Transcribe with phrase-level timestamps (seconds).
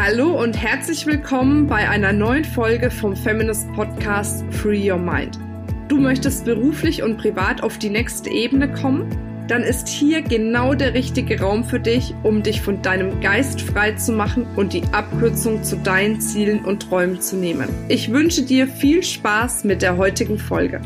[0.00, 5.40] Hallo und herzlich willkommen bei einer neuen Folge vom Feminist Podcast Free Your Mind.
[5.88, 9.10] Du möchtest beruflich und privat auf die nächste Ebene kommen?
[9.48, 13.90] Dann ist hier genau der richtige Raum für dich, um dich von deinem Geist frei
[13.90, 17.68] zu machen und die Abkürzung zu deinen Zielen und Träumen zu nehmen.
[17.88, 20.80] Ich wünsche dir viel Spaß mit der heutigen Folge.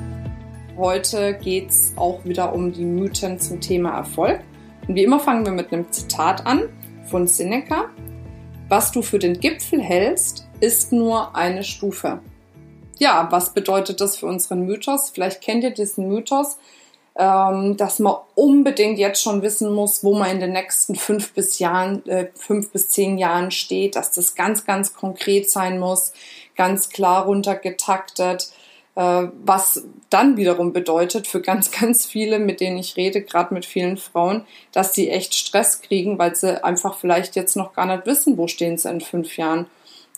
[0.79, 4.41] Heute geht es auch wieder um die Mythen zum Thema Erfolg.
[4.89, 6.63] Und wie immer fangen wir mit einem Zitat an
[7.05, 7.91] von Seneca.
[8.73, 12.21] Was du für den Gipfel hältst, ist nur eine Stufe.
[12.99, 15.11] Ja, was bedeutet das für unseren Mythos?
[15.11, 16.57] Vielleicht kennt ihr diesen Mythos,
[17.15, 21.59] ähm, dass man unbedingt jetzt schon wissen muss, wo man in den nächsten fünf bis
[21.59, 26.15] Jahren, äh, fünf bis zehn Jahren steht, dass das ganz, ganz konkret sein muss,
[26.57, 28.53] ganz klar runtergetaktet.
[28.95, 33.65] Äh, was dann wiederum bedeutet für ganz, ganz viele, mit denen ich rede, gerade mit
[33.65, 38.07] vielen Frauen, dass sie echt Stress kriegen, weil sie einfach vielleicht jetzt noch gar nicht
[38.07, 39.67] wissen, wo stehen sie in fünf Jahren.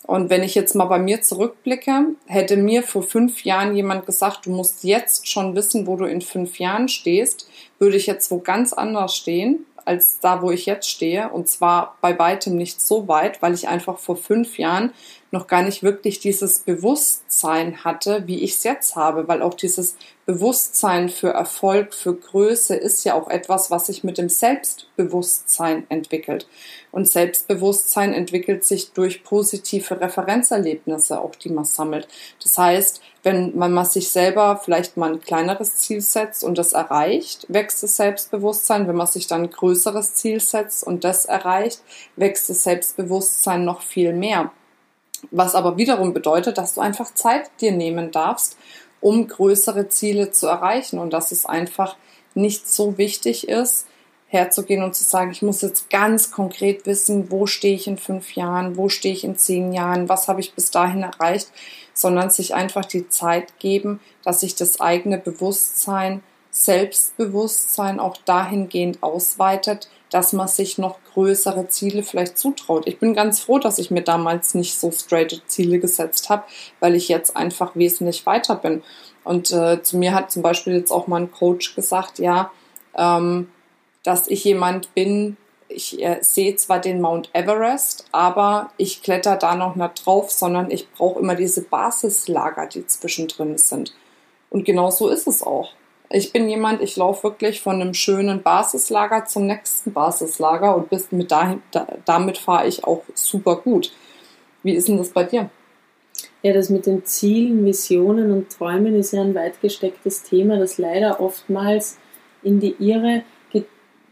[0.03, 4.45] Und wenn ich jetzt mal bei mir zurückblicke, hätte mir vor fünf Jahren jemand gesagt,
[4.45, 8.37] du musst jetzt schon wissen, wo du in fünf Jahren stehst, würde ich jetzt wo
[8.37, 11.29] ganz anders stehen als da, wo ich jetzt stehe.
[11.29, 14.93] Und zwar bei weitem nicht so weit, weil ich einfach vor fünf Jahren
[15.31, 19.97] noch gar nicht wirklich dieses Bewusstsein hatte, wie ich es jetzt habe, weil auch dieses
[20.25, 26.47] Bewusstsein für Erfolg, für Größe ist ja auch etwas, was sich mit dem Selbstbewusstsein entwickelt.
[26.91, 32.07] Und Selbstbewusstsein entwickelt sich durch positive Referenzerlebnisse, auch die man sammelt.
[32.41, 37.45] Das heißt, wenn man sich selber vielleicht mal ein kleineres Ziel setzt und das erreicht,
[37.49, 38.87] wächst das Selbstbewusstsein.
[38.87, 41.81] Wenn man sich dann ein größeres Ziel setzt und das erreicht,
[42.15, 44.51] wächst das Selbstbewusstsein noch viel mehr.
[45.31, 48.57] Was aber wiederum bedeutet, dass du einfach Zeit dir nehmen darfst,
[49.01, 51.95] um größere Ziele zu erreichen und dass es einfach
[52.33, 53.87] nicht so wichtig ist,
[54.27, 58.35] herzugehen und zu sagen, ich muss jetzt ganz konkret wissen, wo stehe ich in fünf
[58.35, 61.49] Jahren, wo stehe ich in zehn Jahren, was habe ich bis dahin erreicht,
[61.93, 66.21] sondern sich einfach die Zeit geben, dass sich das eigene Bewusstsein,
[66.51, 72.87] Selbstbewusstsein auch dahingehend ausweitet, dass man sich noch größere Ziele vielleicht zutraut.
[72.87, 76.45] Ich bin ganz froh, dass ich mir damals nicht so straight Ziele gesetzt habe,
[76.79, 78.81] weil ich jetzt einfach wesentlich weiter bin.
[79.25, 82.49] Und äh, zu mir hat zum Beispiel jetzt auch mal ein Coach gesagt, ja,
[82.95, 83.49] ähm,
[84.03, 85.35] dass ich jemand bin,
[85.67, 90.71] ich äh, sehe zwar den Mount Everest, aber ich kletter da noch nicht drauf, sondern
[90.71, 93.93] ich brauche immer diese Basislager, die zwischendrin sind.
[94.49, 95.73] Und genau so ist es auch.
[96.09, 101.11] Ich bin jemand, ich laufe wirklich von einem schönen Basislager zum nächsten Basislager und bis
[101.11, 103.91] mit dahin, da, damit fahre ich auch super gut.
[104.63, 105.49] Wie ist denn das bei dir?
[106.43, 110.77] Ja, das mit den Zielen, Visionen und Träumen ist ja ein weit gestecktes Thema, das
[110.77, 111.97] leider oftmals
[112.43, 113.23] in die Irre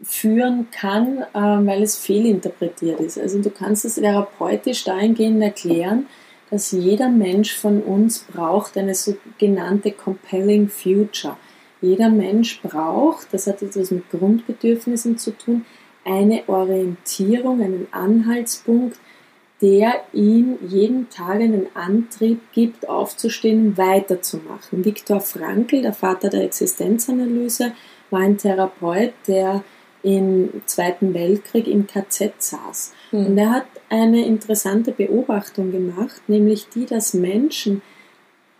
[0.02, 3.18] führen kann, äh, weil es fehlinterpretiert ist.
[3.18, 6.06] Also du kannst es therapeutisch dahingehend erklären,
[6.50, 11.36] dass jeder Mensch von uns braucht eine sogenannte compelling future.
[11.84, 15.66] Jeder Mensch braucht, das hat etwas mit Grundbedürfnissen zu tun,
[16.04, 18.98] eine Orientierung, einen Anhaltspunkt,
[19.60, 24.84] der ihm jeden Tag einen Antrieb gibt, aufzustehen, weiterzumachen.
[24.84, 27.72] Viktor Frankl, der Vater der Existenzanalyse,
[28.10, 29.62] war ein Therapeut, der
[30.02, 32.92] im Zweiten Weltkrieg im KZ saß.
[33.12, 33.26] Mhm.
[33.26, 37.82] Und er hat eine interessante Beobachtung gemacht, nämlich die, dass Menschen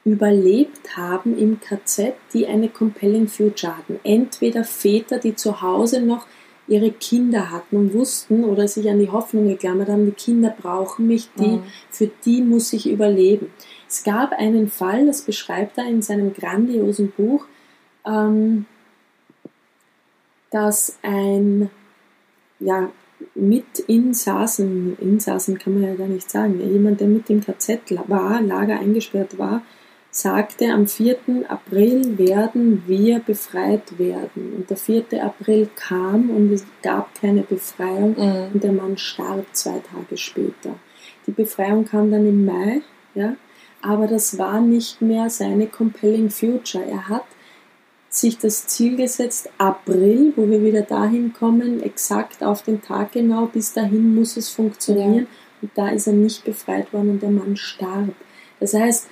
[0.04, 3.98] überlebt haben im KZ, die eine compelling future hatten.
[4.04, 6.26] Entweder Väter, die zu Hause noch
[6.66, 11.06] ihre Kinder hatten und wussten oder sich an die Hoffnung geklammert haben, die Kinder brauchen
[11.06, 11.62] mich, die, mhm.
[11.90, 13.50] für die muss ich überleben.
[13.88, 17.44] Es gab einen Fall, das beschreibt er in seinem grandiosen Buch,
[18.06, 18.66] ähm,
[20.50, 21.70] dass ein
[22.60, 22.90] ja,
[23.34, 28.40] mit Insassen, Insassen kann man ja gar nicht sagen, jemand, der mit dem KZ war,
[28.40, 29.62] Lager eingesperrt war,
[30.16, 31.16] sagte, am 4.
[31.48, 34.54] April werden wir befreit werden.
[34.56, 35.04] Und der 4.
[35.20, 38.54] April kam und es gab keine Befreiung mhm.
[38.54, 40.76] und der Mann starb zwei Tage später.
[41.26, 42.82] Die Befreiung kam dann im Mai,
[43.16, 43.34] ja,
[43.82, 46.84] aber das war nicht mehr seine compelling future.
[46.84, 47.24] Er hat
[48.08, 53.46] sich das Ziel gesetzt, April, wo wir wieder dahin kommen, exakt auf den Tag genau,
[53.46, 55.14] bis dahin muss es funktionieren.
[55.14, 55.26] Ja.
[55.62, 58.14] Und da ist er nicht befreit worden und der Mann starb.
[58.60, 59.08] Das heißt,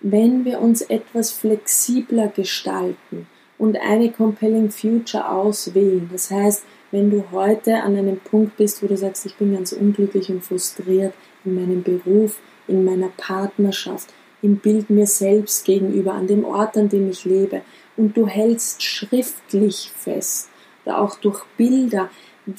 [0.00, 3.26] wenn wir uns etwas flexibler gestalten
[3.58, 8.86] und eine Compelling Future auswählen, das heißt, wenn du heute an einem Punkt bist, wo
[8.86, 11.14] du sagst, ich bin ganz unglücklich und frustriert
[11.44, 12.38] in meinem Beruf,
[12.68, 14.12] in meiner Partnerschaft,
[14.42, 17.62] im Bild mir selbst gegenüber, an dem Ort, an dem ich lebe,
[17.96, 20.48] und du hältst schriftlich fest
[20.84, 22.10] oder auch durch Bilder,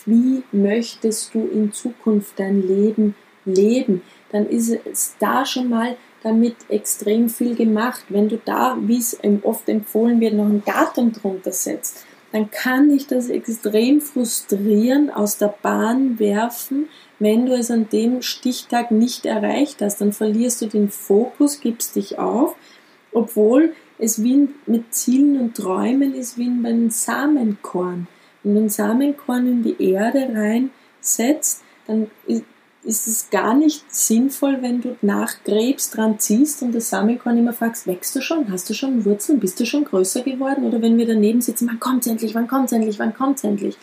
[0.05, 4.01] wie möchtest du in Zukunft dein Leben leben,
[4.31, 8.03] dann ist es da schon mal damit extrem viel gemacht.
[8.09, 12.89] Wenn du da, wie es oft empfohlen wird, noch ein Datum drunter setzt, dann kann
[12.89, 19.25] dich das extrem frustrieren, aus der Bahn werfen, wenn du es an dem Stichtag nicht
[19.25, 20.01] erreicht hast.
[20.01, 22.55] Dann verlierst du den Fokus, gibst dich auf,
[23.13, 28.07] obwohl es wie mit Zielen und Träumen ist wie bei einem Samenkorn.
[28.43, 32.11] Wenn du ein Samenkorn in die Erde reinsetzt, dann
[32.87, 37.85] ist es gar nicht sinnvoll, wenn du nachgräbst, dran ziehst und das Samenkorn immer fragst,
[37.85, 38.49] wächst du schon?
[38.49, 39.41] Hast du schon Wurzeln?
[39.41, 40.63] Bist du schon größer geworden?
[40.63, 42.33] Oder wenn wir daneben sitzen, wann kommt's endlich?
[42.33, 42.97] Wann kommt's endlich?
[42.97, 43.77] Wann kommt's endlich?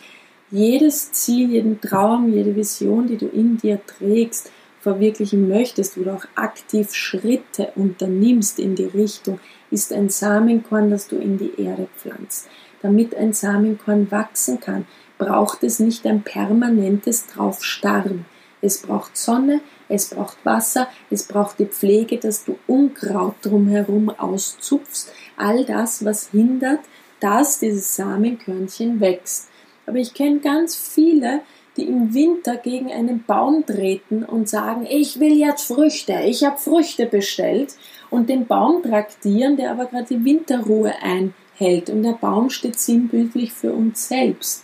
[0.49, 6.25] Jedes Ziel, jeden Traum, jede Vision, die du in dir trägst, verwirklichen möchtest, du auch
[6.33, 12.47] aktiv Schritte unternimmst in die Richtung, ist ein Samenkorn, das du in die Erde pflanzt.
[12.81, 14.85] Damit ein Samenkorn wachsen kann,
[15.19, 18.25] braucht es nicht ein permanentes Draufstarren.
[18.65, 25.11] Es braucht Sonne, es braucht Wasser, es braucht die Pflege, dass du Unkraut drumherum auszupfst.
[25.37, 26.79] All das, was hindert,
[27.19, 29.49] dass dieses Samenkörnchen wächst.
[29.85, 31.41] Aber ich kenne ganz viele,
[31.77, 36.57] die im Winter gegen einen Baum treten und sagen, ich will jetzt Früchte, ich habe
[36.57, 37.75] Früchte bestellt
[38.09, 41.91] und den Baum traktieren, der aber gerade die Winterruhe einhält.
[41.91, 44.63] Und der Baum steht sinnbildlich für uns selbst.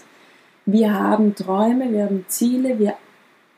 [0.65, 2.95] Wir haben Träume, wir haben Ziele, wir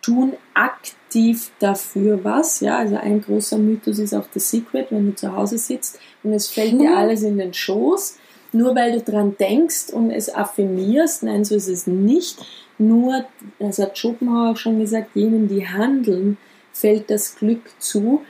[0.03, 2.59] tun aktiv dafür was.
[2.59, 6.33] Ja, also ein großer Mythos ist auch The Secret, wenn du zu Hause sitzt und
[6.33, 6.97] es fällt dir mhm.
[6.97, 8.19] alles in den Schoß,
[8.51, 11.23] nur weil du dran denkst und es affirmierst.
[11.23, 12.45] Nein, so ist es nicht.
[12.77, 13.25] Nur,
[13.59, 16.38] das hat Schopenhauer auch schon gesagt, jenen, die handeln,
[16.73, 18.21] fällt das Glück zu,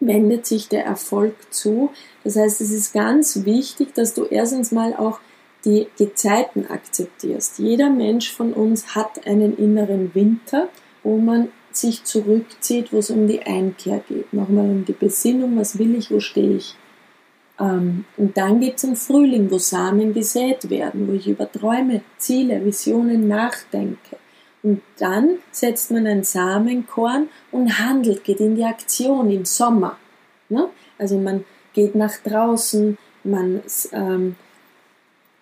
[0.00, 1.90] wendet sich der Erfolg zu.
[2.24, 5.20] Das heißt, es ist ganz wichtig, dass du erstens mal auch
[5.64, 7.58] die Gezeiten akzeptierst.
[7.58, 10.68] Jeder Mensch von uns hat einen inneren Winter
[11.02, 14.32] wo man sich zurückzieht, wo es um die Einkehr geht.
[14.32, 16.74] Nochmal um die Besinnung, was will ich, wo stehe ich.
[17.60, 22.02] Ähm, und dann gibt es einen Frühling, wo Samen gesät werden, wo ich über Träume,
[22.16, 24.16] Ziele, Visionen nachdenke.
[24.62, 29.96] Und dann setzt man ein Samenkorn und handelt, geht in die Aktion im Sommer.
[30.48, 30.68] Ne?
[30.98, 33.62] Also man geht nach draußen, man
[33.92, 34.36] ähm,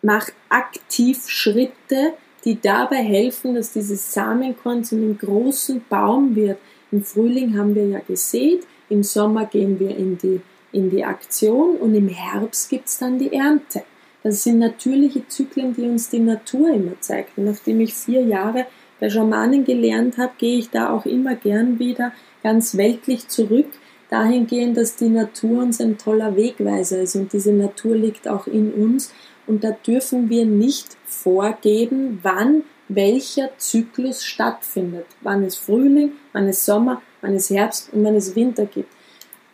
[0.03, 2.14] macht aktiv Schritte,
[2.46, 6.58] die dabei helfen, dass dieses Samenkorn zu einem großen Baum wird.
[6.93, 10.40] Im Frühling haben wir ja gesät, im Sommer gehen wir in die,
[10.70, 13.82] in die Aktion und im Herbst gibt es dann die Ernte.
[14.22, 17.37] Das sind natürliche Zyklen, die uns die Natur immer zeigt.
[17.37, 18.66] Und nachdem ich vier Jahre
[19.00, 22.12] bei Schamanen gelernt habe, gehe ich da auch immer gern wieder
[22.44, 23.66] ganz weltlich zurück,
[24.08, 28.72] dahingehend, dass die Natur uns ein toller Wegweiser ist und diese Natur liegt auch in
[28.72, 29.12] uns
[29.46, 35.06] und da dürfen wir nicht vorgeben, wann welcher Zyklus stattfindet.
[35.20, 38.93] Wann es Frühling, wann es Sommer, wann es Herbst und wann es Winter gibt.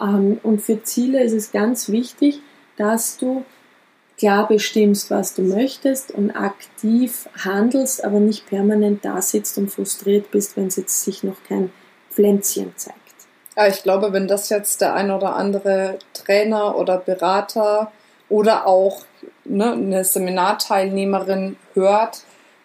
[0.01, 2.41] Ähm, und für Ziele ist es ganz wichtig,
[2.77, 3.45] dass du
[4.19, 10.31] klar bestimmst, was du möchtest und aktiv handelst, aber nicht permanent da sitzt und frustriert
[10.31, 11.73] bist, wenn es jetzt sich noch kein
[12.11, 12.99] Pflänzchen zeigt.
[13.57, 17.93] Ja, ich glaube, wenn das jetzt der ein oder andere Trainer oder Berater
[18.29, 19.05] oder auch
[19.45, 22.23] ne, eine Seminarteilnehmerin hört,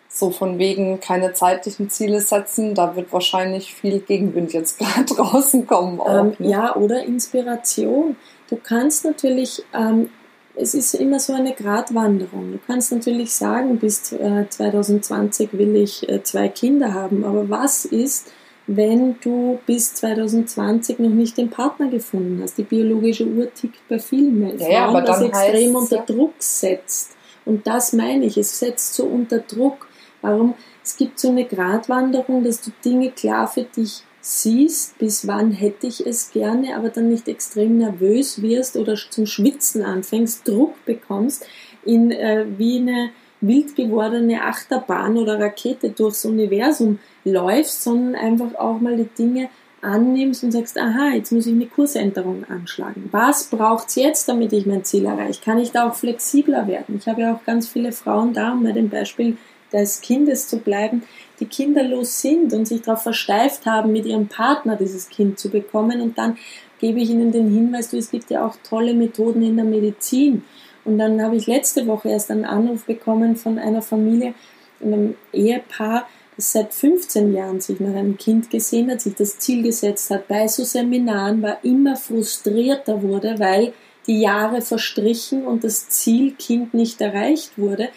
[0.09, 5.67] so von wegen keine zeitlichen Ziele setzen, da wird wahrscheinlich viel Gegenwind jetzt gerade draußen
[5.67, 5.99] kommen.
[5.99, 6.49] Auch, ähm, ne?
[6.49, 8.15] Ja, oder Inspiration.
[8.49, 10.09] Du kannst natürlich, ähm,
[10.55, 12.53] es ist immer so eine Gratwanderung.
[12.53, 17.85] Du kannst natürlich sagen, bis äh, 2020 will ich äh, zwei Kinder haben, aber was
[17.85, 18.31] ist,
[18.67, 22.57] wenn du bis 2020 noch nicht den Partner gefunden hast.
[22.57, 26.05] Die biologische Uhr tickt bei vielen Menschen, ja, ja, das extrem unter ja.
[26.05, 27.11] Druck setzt.
[27.45, 29.87] Und das meine ich, es setzt so unter Druck.
[30.21, 30.53] Warum?
[30.83, 35.87] Es gibt so eine Gratwanderung, dass du Dinge klar für dich siehst, bis wann hätte
[35.87, 41.45] ich es gerne, aber dann nicht extrem nervös wirst oder zum Schwitzen anfängst, Druck bekommst,
[41.85, 48.79] in äh, wie eine wild gewordene Achterbahn oder Rakete durchs Universum läufst, sondern einfach auch
[48.79, 49.49] mal die Dinge
[49.81, 53.09] annimmst und sagst, aha, jetzt muss ich eine Kursänderung anschlagen.
[53.11, 55.41] Was braucht's jetzt, damit ich mein Ziel erreiche?
[55.43, 56.97] Kann ich da auch flexibler werden?
[56.97, 59.37] Ich habe ja auch ganz viele Frauen da, um bei dem Beispiel
[59.71, 61.03] des Kindes zu bleiben,
[61.39, 66.01] die kinderlos sind und sich darauf versteift haben, mit ihrem Partner dieses Kind zu bekommen.
[66.01, 66.37] Und dann
[66.79, 70.43] gebe ich ihnen den Hinweis, du, es gibt ja auch tolle Methoden in der Medizin.
[70.87, 74.33] Und dann habe ich letzte Woche erst einen Anruf bekommen von einer Familie,
[74.81, 79.63] einem Ehepaar, das seit 15 Jahren sich nach einem Kind gesehen hat, sich das Ziel
[79.63, 83.73] gesetzt hat, bei so Seminaren war, immer frustrierter wurde, weil
[84.07, 87.89] die Jahre verstrichen und das Ziel Kind nicht erreicht wurde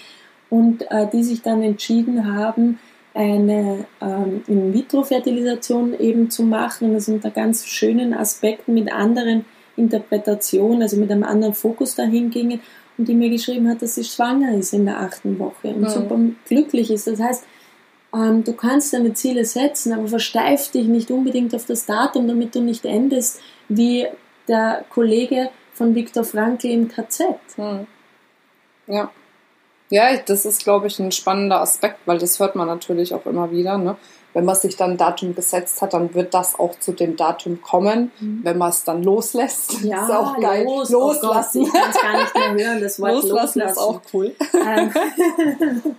[0.48, 2.80] und äh, die sich dann entschieden haben,
[3.14, 6.92] eine ähm, In-vitro-Fertilisation eben zu machen.
[6.92, 9.44] Das unter ganz schönen Aspekten mit anderen
[9.80, 12.60] Interpretationen, also mit einem anderen Fokus dahin gingen
[12.98, 15.88] und die mir geschrieben hat, dass sie schwanger ist in der achten Woche und mhm.
[15.88, 17.06] super glücklich ist.
[17.06, 17.44] Das heißt,
[18.14, 22.54] ähm, du kannst deine Ziele setzen, aber versteif dich nicht unbedingt auf das Datum, damit
[22.54, 24.06] du nicht endest wie
[24.48, 27.36] der Kollege von Viktor Frankl im KZ.
[27.56, 27.86] Mhm.
[28.86, 29.10] Ja.
[29.92, 33.50] Ja, das ist, glaube ich, ein spannender Aspekt, weil das hört man natürlich auch immer
[33.50, 33.76] wieder.
[33.76, 33.96] Ne?
[34.32, 37.60] Wenn man sich dann ein Datum gesetzt hat, dann wird das auch zu dem Datum
[37.62, 38.12] kommen.
[38.20, 38.40] Mhm.
[38.44, 40.64] Wenn man es dann loslässt, ja, ist auch geil.
[40.64, 41.62] Los, loslassen.
[41.62, 43.60] Oh Gott, ich kann es gar nicht mehr hören, das Wort loslassen.
[43.60, 43.70] loslassen.
[43.70, 44.34] ist auch cool.
[44.54, 44.92] Ähm,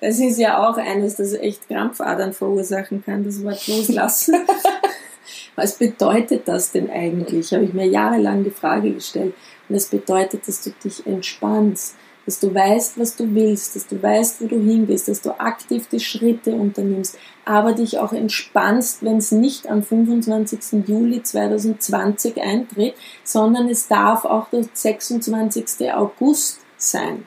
[0.00, 4.36] das ist ja auch eines, das echt Krampfadern verursachen kann, das Wort loslassen.
[5.56, 7.52] Was bedeutet das denn eigentlich?
[7.52, 9.34] Habe ich mir jahrelang die Frage gestellt.
[9.68, 14.02] Und das bedeutet, dass du dich entspannst, dass du weißt, was du willst, dass du
[14.02, 19.18] weißt, wo du hingehst, dass du aktiv die Schritte unternimmst, aber dich auch entspannst, wenn
[19.18, 20.88] es nicht am 25.
[20.88, 25.92] Juli 2020 eintritt, sondern es darf auch der 26.
[25.92, 27.26] August sein.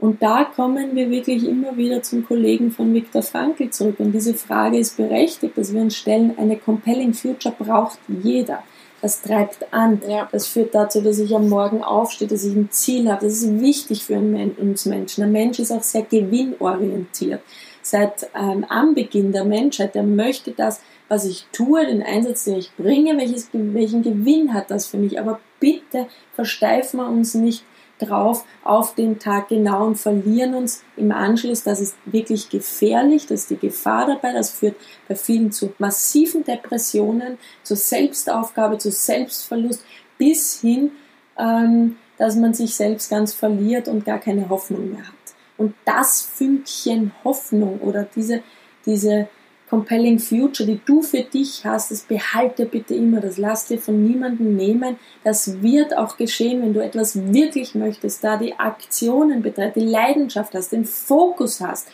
[0.00, 4.00] Und da kommen wir wirklich immer wieder zum Kollegen von Viktor Frankl zurück.
[4.00, 8.62] Und diese Frage ist berechtigt, dass wir uns stellen, eine Compelling Future braucht jeder
[9.04, 10.00] das treibt an.
[10.08, 10.30] Ja.
[10.32, 13.26] Das führt dazu, dass ich am Morgen aufstehe, dass ich ein Ziel habe.
[13.26, 15.20] Das ist wichtig für uns Menschen.
[15.20, 17.42] Der Mensch ist auch sehr gewinnorientiert.
[17.82, 22.74] Seit ähm, Anbeginn der Menschheit, der möchte das, was ich tue, den Einsatz, den ich
[22.76, 25.20] bringe, welches, welchen Gewinn hat das für mich.
[25.20, 27.62] Aber bitte versteifen wir uns nicht
[27.98, 31.62] drauf auf den Tag genau und verlieren uns im Anschluss.
[31.62, 34.32] Das ist wirklich gefährlich, das ist die Gefahr dabei.
[34.32, 34.76] Das führt
[35.08, 39.84] bei vielen zu massiven Depressionen, zur Selbstaufgabe, zu Selbstverlust
[40.18, 40.92] bis hin,
[41.38, 45.14] ähm, dass man sich selbst ganz verliert und gar keine Hoffnung mehr hat.
[45.56, 48.42] Und das Fünkchen Hoffnung oder diese,
[48.86, 49.28] diese
[49.74, 54.06] compelling future, die du für dich hast, das behalte bitte immer, das lass dir von
[54.06, 54.96] niemandem nehmen.
[55.24, 60.54] Das wird auch geschehen, wenn du etwas wirklich möchtest, da die Aktionen betreibst, die Leidenschaft
[60.54, 61.88] hast, den Fokus hast,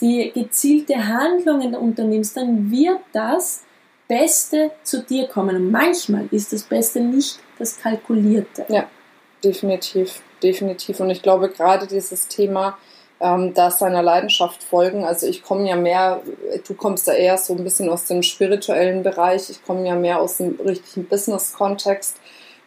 [0.00, 3.64] die gezielte Handlungen unternimmst, dann wird das
[4.06, 5.56] Beste zu dir kommen.
[5.56, 8.64] Und manchmal ist das Beste nicht das Kalkulierte.
[8.68, 8.88] Ja,
[9.42, 11.00] definitiv, definitiv.
[11.00, 12.78] Und ich glaube gerade dieses Thema,
[13.20, 15.04] ähm, da seiner Leidenschaft folgen.
[15.04, 16.20] Also ich komme ja mehr,
[16.66, 20.20] du kommst ja eher so ein bisschen aus dem spirituellen Bereich, ich komme ja mehr
[20.20, 22.18] aus dem richtigen Business-Kontext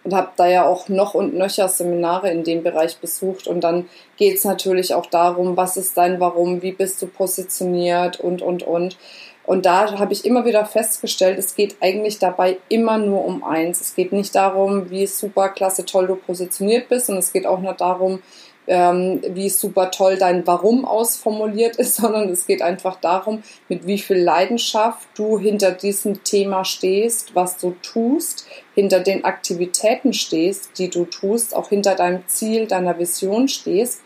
[0.04, 3.46] und habe da ja auch noch und nöcher Seminare in dem Bereich besucht.
[3.46, 8.20] Und dann geht es natürlich auch darum, was ist dein Warum, wie bist du positioniert
[8.20, 8.98] und, und, und.
[9.44, 13.82] Und da habe ich immer wieder festgestellt, es geht eigentlich dabei immer nur um eins.
[13.82, 17.60] Es geht nicht darum, wie super klasse toll du positioniert bist und es geht auch
[17.60, 18.22] nicht darum,
[18.68, 23.98] ähm, wie super toll dein Warum ausformuliert ist, sondern es geht einfach darum, mit wie
[23.98, 28.46] viel Leidenschaft du hinter diesem Thema stehst, was du tust,
[28.76, 34.02] hinter den Aktivitäten stehst, die du tust, auch hinter deinem Ziel, deiner Vision stehst.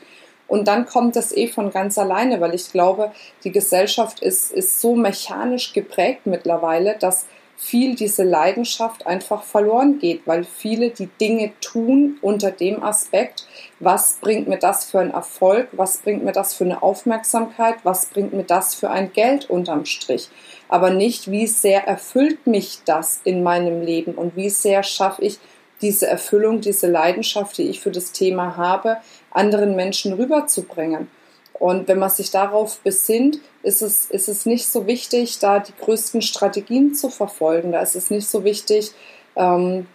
[0.48, 3.12] Und dann kommt das eh von ganz alleine, weil ich glaube,
[3.44, 7.26] die Gesellschaft ist, ist so mechanisch geprägt mittlerweile, dass
[7.62, 13.46] viel diese Leidenschaft einfach verloren geht, weil viele die Dinge tun unter dem Aspekt,
[13.80, 18.08] was bringt mir das für einen Erfolg, was bringt mir das für eine Aufmerksamkeit, was
[18.08, 20.30] bringt mir das für ein Geld unterm Strich,
[20.70, 25.38] aber nicht, wie sehr erfüllt mich das in meinem Leben und wie sehr schaffe ich
[25.84, 28.98] diese Erfüllung, diese Leidenschaft, die ich für das Thema habe,
[29.30, 31.10] anderen Menschen rüberzubringen.
[31.62, 35.76] Und wenn man sich darauf besinnt, ist es, ist es nicht so wichtig, da die
[35.80, 37.72] größten Strategien zu verfolgen.
[37.72, 38.94] Da ist es nicht so wichtig,
[39.36, 39.86] ähm,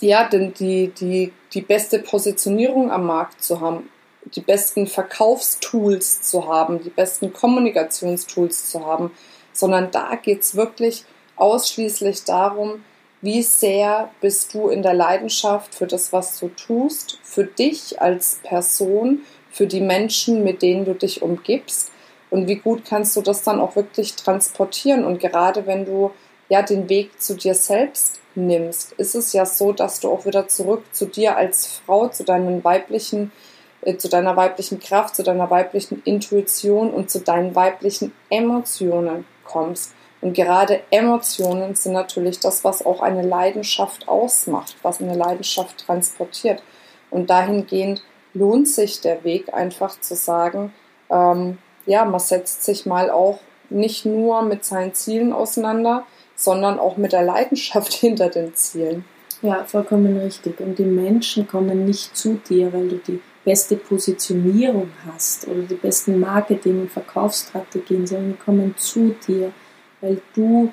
[0.00, 3.88] ja, denn die, die, die beste Positionierung am Markt zu haben,
[4.34, 9.10] die besten Verkaufstools zu haben, die besten Kommunikationstools zu haben,
[9.54, 11.06] sondern da geht es wirklich
[11.36, 12.84] ausschließlich darum,
[13.22, 18.40] wie sehr bist du in der Leidenschaft für das, was du tust, für dich als
[18.42, 19.22] Person,
[19.56, 21.90] für die Menschen, mit denen du dich umgibst
[22.28, 26.10] und wie gut kannst du das dann auch wirklich transportieren und gerade wenn du
[26.50, 30.46] ja den Weg zu dir selbst nimmst, ist es ja so, dass du auch wieder
[30.46, 33.32] zurück zu dir als Frau, zu deinen weiblichen
[33.80, 39.94] äh, zu deiner weiblichen Kraft, zu deiner weiblichen Intuition und zu deinen weiblichen Emotionen kommst.
[40.20, 46.62] Und gerade Emotionen sind natürlich das, was auch eine Leidenschaft ausmacht, was eine Leidenschaft transportiert.
[47.10, 48.02] Und dahingehend
[48.36, 50.72] lohnt sich der Weg einfach zu sagen,
[51.10, 53.38] ähm, ja, man setzt sich mal auch
[53.70, 59.04] nicht nur mit seinen Zielen auseinander, sondern auch mit der Leidenschaft hinter den Zielen.
[59.42, 60.60] Ja, vollkommen richtig.
[60.60, 65.74] Und die Menschen kommen nicht zu dir, weil du die beste Positionierung hast oder die
[65.74, 69.52] besten Marketing- und Verkaufsstrategien, sondern die kommen zu dir,
[70.00, 70.72] weil du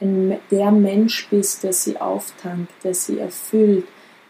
[0.00, 3.86] der Mensch bist, der sie auftankt, der sie erfüllt,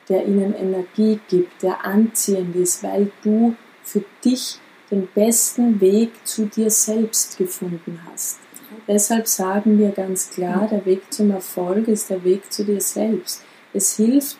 [0.09, 4.59] der ihnen Energie gibt, der anziehend ist, weil du für dich
[4.91, 8.39] den besten Weg zu dir selbst gefunden hast.
[8.87, 13.43] Deshalb sagen wir ganz klar, der Weg zum Erfolg ist der Weg zu dir selbst.
[13.73, 14.39] Es hilft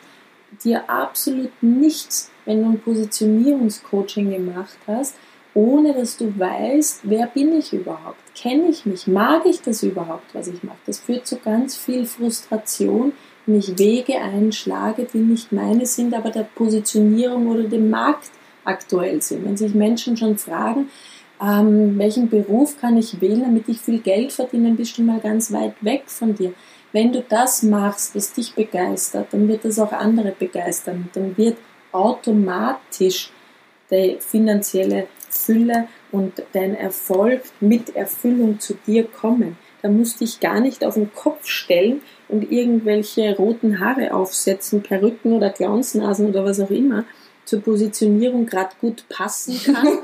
[0.65, 5.17] dir absolut nichts, wenn du ein Positionierungscoaching gemacht hast,
[5.55, 8.21] ohne dass du weißt, wer bin ich überhaupt?
[8.35, 9.07] Kenne ich mich?
[9.07, 10.77] Mag ich das überhaupt, was ich mache?
[10.87, 13.13] Das führt zu ganz viel Frustration,
[13.47, 18.31] wenn ich Wege einschlage, die nicht meine sind, aber der Positionierung oder dem Markt
[18.65, 19.45] aktuell sind.
[19.45, 20.91] Wenn sich Menschen schon fragen,
[21.41, 25.53] ähm, welchen Beruf kann ich wählen, damit ich viel Geld verdiene, bist du mal ganz
[25.53, 26.55] weit weg von dir.
[26.93, 31.11] Wenn du das machst, was dich begeistert, dann wird das auch andere begeistern.
[31.13, 31.59] Dann wird
[31.93, 33.31] automatisch
[33.91, 39.57] die finanzielle Fülle und dein Erfolg mit Erfüllung zu dir kommen.
[39.87, 44.83] Da musst du dich gar nicht auf den Kopf stellen und irgendwelche roten Haare aufsetzen,
[44.83, 47.05] Perücken oder Clownsnasen oder was auch immer,
[47.45, 49.99] zur Positionierung gerade gut passen kann.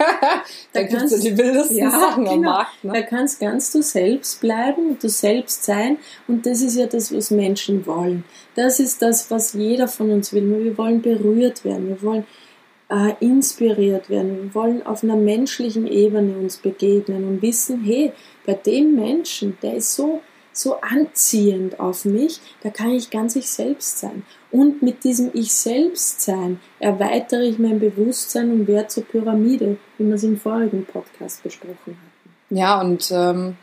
[0.73, 2.35] da, gibt es die wildesten ja, Sachen genau.
[2.35, 2.85] am Markt.
[2.85, 2.93] Ne?
[2.93, 5.99] Da kannst ganz du selbst bleiben, du selbst sein
[6.29, 8.23] und das ist ja das, was Menschen wollen.
[8.55, 10.63] Das ist das, was jeder von uns will.
[10.63, 12.25] Wir wollen berührt werden, wir wollen
[12.93, 18.13] äh, inspiriert werden, wir wollen auf einer menschlichen Ebene uns begegnen und wissen, hey,
[18.45, 20.21] bei dem Menschen, der ist so
[20.55, 24.23] so anziehend auf mich, da kann ich ganz ich selbst sein.
[24.51, 30.07] Und mit diesem Ich selbst sein erweitere ich mein Bewusstsein und werde zur Pyramide, wie
[30.07, 31.99] wir es im vorigen Podcast besprochen hatten.
[32.51, 33.57] Ja, und ähm,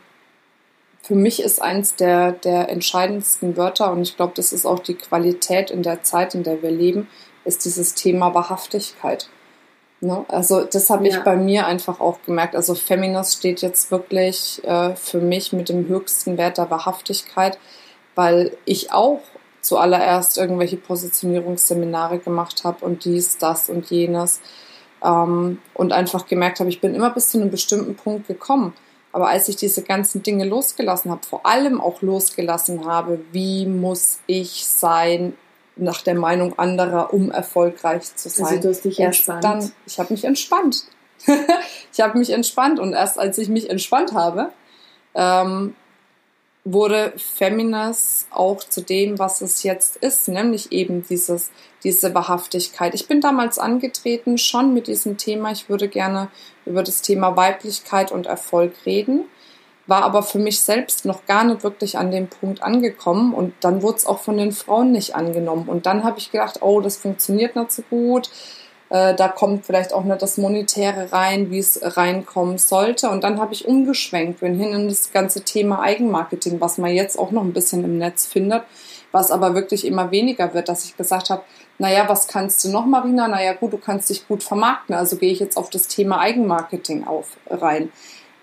[1.02, 4.94] für mich ist eins der, der entscheidendsten Wörter, und ich glaube, das ist auch die
[4.94, 7.06] Qualität in der Zeit, in der wir leben,
[7.44, 9.28] ist dieses Thema Wahrhaftigkeit.
[10.00, 10.24] Ne?
[10.28, 11.20] Also das habe ich ja.
[11.20, 12.56] bei mir einfach auch gemerkt.
[12.56, 17.58] Also Feminist steht jetzt wirklich äh, für mich mit dem höchsten Wert der Wahrhaftigkeit,
[18.14, 19.20] weil ich auch
[19.60, 24.40] zuallererst irgendwelche Positionierungsseminare gemacht habe und dies, das und jenes
[25.04, 28.72] ähm, und einfach gemerkt habe, ich bin immer bis zu einem bestimmten Punkt gekommen.
[29.12, 34.20] Aber als ich diese ganzen Dinge losgelassen habe, vor allem auch losgelassen habe, wie muss
[34.26, 35.34] ich sein,
[35.80, 38.46] nach der Meinung anderer, um erfolgreich zu sein.
[38.46, 39.44] Also du hast dich erst entspannt.
[39.44, 40.84] Dann, ich habe mich entspannt.
[41.92, 44.50] ich habe mich entspannt und erst als ich mich entspannt habe,
[45.14, 45.74] ähm,
[46.64, 51.50] wurde Feminas auch zu dem, was es jetzt ist, nämlich eben dieses,
[51.82, 52.94] diese Wahrhaftigkeit.
[52.94, 55.52] Ich bin damals angetreten schon mit diesem Thema.
[55.52, 56.28] Ich würde gerne
[56.66, 59.24] über das Thema Weiblichkeit und Erfolg reden
[59.90, 63.82] war aber für mich selbst noch gar nicht wirklich an dem Punkt angekommen und dann
[63.82, 65.68] wurde es auch von den Frauen nicht angenommen.
[65.68, 68.30] Und dann habe ich gedacht, oh, das funktioniert nicht so gut.
[68.88, 73.10] Äh, da kommt vielleicht auch nicht das Monetäre rein, wie es reinkommen sollte.
[73.10, 77.18] Und dann habe ich umgeschwenkt, bin hin in das ganze Thema Eigenmarketing, was man jetzt
[77.18, 78.62] auch noch ein bisschen im Netz findet,
[79.10, 81.42] was aber wirklich immer weniger wird, dass ich gesagt habe,
[81.78, 83.26] naja, was kannst du noch, Marina?
[83.26, 84.94] Naja, gut, du kannst dich gut vermarkten.
[84.94, 87.90] Also gehe ich jetzt auf das Thema Eigenmarketing auf rein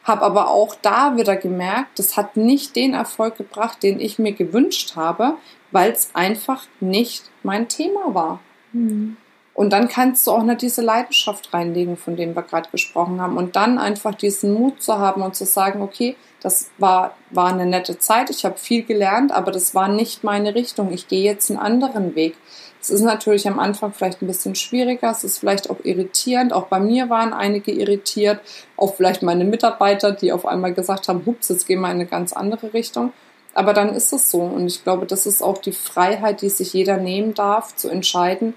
[0.08, 4.32] habe aber auch da wieder gemerkt, das hat nicht den Erfolg gebracht, den ich mir
[4.32, 5.36] gewünscht habe,
[5.72, 8.40] weil es einfach nicht mein Thema war.
[8.72, 9.18] Mhm.
[9.54, 13.38] Und dann kannst du auch nicht diese Leidenschaft reinlegen, von dem wir gerade gesprochen haben.
[13.38, 17.66] Und dann einfach diesen Mut zu haben und zu sagen, okay, das war, war eine
[17.66, 20.94] nette Zeit, ich habe viel gelernt, aber das war nicht meine Richtung.
[20.94, 22.36] Ich gehe jetzt einen anderen Weg.
[22.80, 26.54] Es ist natürlich am Anfang vielleicht ein bisschen schwieriger, es ist vielleicht auch irritierend.
[26.54, 28.40] Auch bei mir waren einige irritiert,
[28.78, 32.06] auch vielleicht meine Mitarbeiter, die auf einmal gesagt haben, hups, jetzt gehen wir in eine
[32.06, 33.14] ganz andere Richtung.
[33.54, 34.42] Aber dann ist es so.
[34.42, 38.54] Und ich glaube, das ist auch die Freiheit, die sich jeder nehmen darf, zu entscheiden.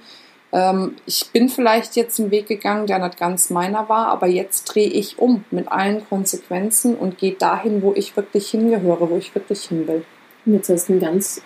[0.53, 4.65] Ähm, ich bin vielleicht jetzt einen Weg gegangen, der nicht ganz meiner war, aber jetzt
[4.65, 9.35] drehe ich um mit allen Konsequenzen und gehe dahin, wo ich wirklich hingehöre, wo ich
[9.35, 10.05] wirklich hin will.
[10.47, 11.43] Jetzt hast du ein ganz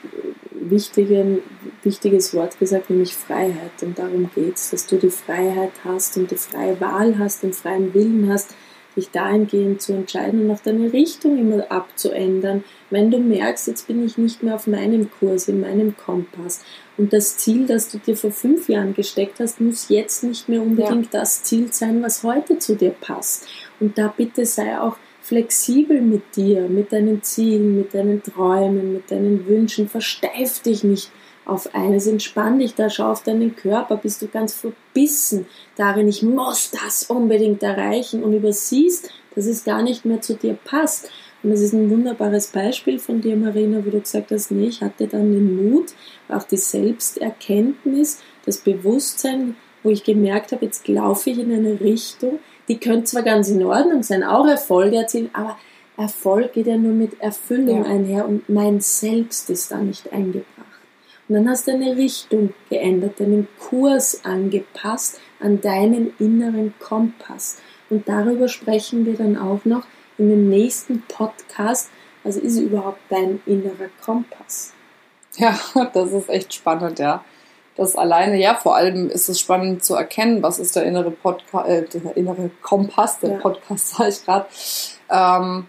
[0.51, 1.41] wichtigen,
[1.83, 3.83] wichtiges Wort gesagt, nämlich Freiheit.
[3.83, 7.53] Und darum geht es, dass du die Freiheit hast und die freie Wahl hast, den
[7.53, 8.55] freien Willen hast,
[8.97, 14.05] dich dahingehend zu entscheiden und auch deine Richtung immer abzuändern, wenn du merkst, jetzt bin
[14.05, 16.65] ich nicht mehr auf meinem Kurs, in meinem Kompass.
[16.97, 20.63] Und das Ziel, das du dir vor fünf Jahren gesteckt hast, muss jetzt nicht mehr
[20.63, 21.21] unbedingt ja.
[21.21, 23.47] das Ziel sein, was heute zu dir passt.
[23.81, 29.11] Und da bitte sei auch flexibel mit dir, mit deinen Zielen, mit deinen Träumen, mit
[29.11, 29.89] deinen Wünschen.
[29.89, 31.11] Versteif dich nicht
[31.47, 36.23] auf eines, entspann dich da, schau auf deinen Körper, bist du ganz verbissen darin, ich
[36.23, 41.11] muss das unbedingt erreichen und übersiehst, dass es gar nicht mehr zu dir passt.
[41.43, 44.81] Und das ist ein wunderbares Beispiel von dir, Marina, wo du gesagt hast, nee, ich
[44.81, 45.93] hatte dann den Mut,
[46.29, 52.39] auch die Selbsterkenntnis, das Bewusstsein, wo ich gemerkt habe, jetzt laufe ich in eine Richtung,
[52.69, 55.59] die könnte zwar ganz in Ordnung sein, auch Erfolge erzielen, aber
[55.99, 57.91] Erfolg geht ja nur mit Erfüllung ja.
[57.91, 60.54] einher und mein Selbst ist da nicht eingebracht.
[61.29, 67.59] Und dann hast du eine Richtung geändert, deinen Kurs angepasst an deinen inneren Kompass.
[67.91, 69.85] Und darüber sprechen wir dann auch noch
[70.19, 71.91] in dem nächsten Podcast.
[72.23, 74.73] Was ist überhaupt dein innerer Kompass?
[75.37, 75.59] Ja,
[75.93, 77.25] das ist echt spannend, ja.
[77.77, 81.69] Das alleine, ja, vor allem ist es spannend zu erkennen, was ist der innere Podcast,
[81.69, 83.39] äh, der innere Kompass, der ja.
[83.39, 84.47] Podcast, sage ich gerade.
[85.11, 85.67] Ähm,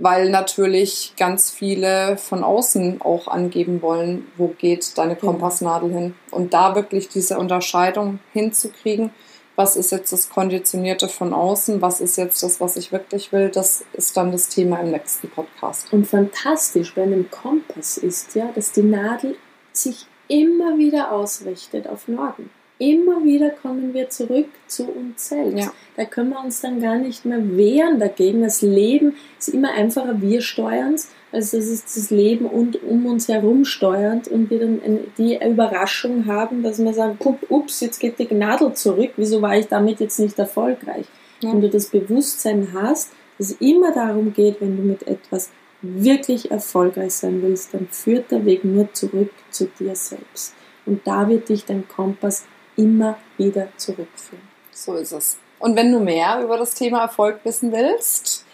[0.00, 6.14] weil natürlich ganz viele von außen auch angeben wollen, wo geht deine Kompassnadel hin.
[6.30, 9.10] Und da wirklich diese Unterscheidung hinzukriegen,
[9.56, 13.50] was ist jetzt das Konditionierte von außen, was ist jetzt das, was ich wirklich will,
[13.50, 15.92] das ist dann das Thema im nächsten Podcast.
[15.92, 19.36] Und fantastisch bei einem Kompass ist ja, dass die Nadel
[19.72, 22.50] sich immer wieder ausrichtet auf Norden.
[22.78, 25.58] Immer wieder kommen wir zurück zu uns selbst.
[25.58, 25.72] Ja.
[25.96, 28.42] Da können wir uns dann gar nicht mehr wehren dagegen.
[28.42, 33.06] Das Leben ist immer einfacher, wir steuern es, als dass es das Leben und um
[33.06, 34.80] uns herum steuert und wir dann
[35.18, 37.16] die Überraschung haben, dass wir sagen,
[37.48, 41.06] ups, jetzt geht die Nadel zurück, wieso war ich damit jetzt nicht erfolgreich?
[41.40, 41.52] Ja.
[41.52, 46.50] Wenn du das Bewusstsein hast, dass es immer darum geht, wenn du mit etwas wirklich
[46.50, 50.54] erfolgreich sein willst, dann führt der Weg nur zurück zu dir selbst.
[50.86, 54.48] Und da wird dich dein Kompass immer wieder zurückführen.
[54.70, 55.36] So ist es.
[55.58, 58.44] Und wenn du mehr über das Thema Erfolg wissen willst,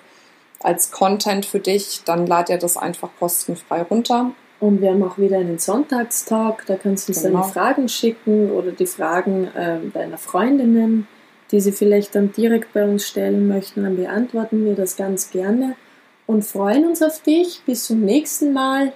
[0.60, 4.32] als Content für dich, dann lad dir das einfach kostenfrei runter.
[4.60, 7.40] Und wir haben auch wieder einen Sonntagstalk, da kannst du uns genau.
[7.40, 11.06] deine Fragen schicken oder die Fragen äh, deiner Freundinnen,
[11.52, 15.76] die sie vielleicht dann direkt bei uns stellen möchten, dann beantworten wir das ganz gerne
[16.26, 17.62] und freuen uns auf dich.
[17.66, 18.92] Bis zum nächsten Mal.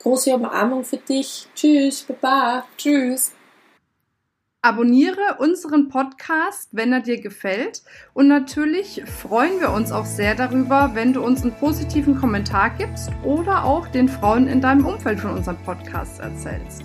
[0.00, 1.48] Große Umarmung für dich.
[1.54, 2.64] Tschüss, Baba.
[2.78, 3.35] Tschüss.
[4.66, 7.84] Abonniere unseren Podcast, wenn er dir gefällt.
[8.14, 13.10] Und natürlich freuen wir uns auch sehr darüber, wenn du uns einen positiven Kommentar gibst
[13.22, 16.82] oder auch den Frauen in deinem Umfeld von unserem Podcast erzählst.